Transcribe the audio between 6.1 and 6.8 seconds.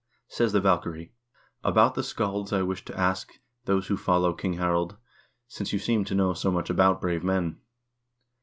know so much